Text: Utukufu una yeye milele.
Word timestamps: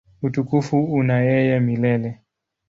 Utukufu 0.27 0.83
una 0.85 1.17
yeye 1.21 1.55
milele. 1.65 2.09